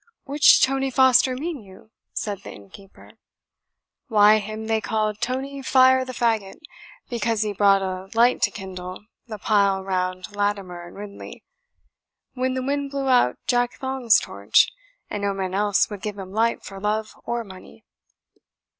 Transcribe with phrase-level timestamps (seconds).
[0.23, 3.11] "Which Tony Foster mean you?" said the innkeeper.
[4.07, 6.55] "Why, him they called Tony Fire the Fagot,
[7.07, 11.43] because he brought a light to kindle the pile round Latimer and Ridley,
[12.33, 14.69] when the wind blew out Jack Thong's torch,
[15.07, 17.85] and no man else would give him light for love or money."